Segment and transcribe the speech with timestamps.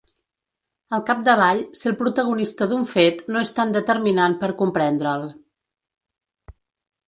[0.97, 5.31] Al capdavall, ser el protagonista d'un fet no és tan determinant per comprendre'l.